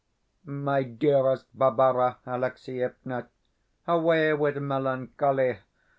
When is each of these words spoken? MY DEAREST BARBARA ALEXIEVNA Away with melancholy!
MY 0.45 0.81
DEAREST 0.81 1.45
BARBARA 1.53 2.17
ALEXIEVNA 2.25 3.27
Away 3.85 4.33
with 4.33 4.57
melancholy! 4.57 5.59